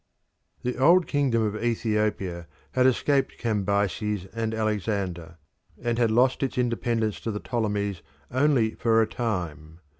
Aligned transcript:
The 0.63 0.77
old 0.79 1.05
kingdom 1.05 1.43
of 1.43 1.63
Ethiopia 1.63 2.47
had 2.71 2.87
escaped 2.87 3.37
Cambyses 3.37 4.25
and 4.33 4.51
Alexander, 4.51 5.37
and 5.79 5.99
had 5.99 6.09
lost 6.09 6.41
its 6.41 6.57
independence 6.57 7.19
to 7.19 7.29
the 7.29 7.39
Ptolemies 7.39 8.01
only 8.31 8.73
for 8.73 8.99
a 8.99 9.05
time. 9.07 9.79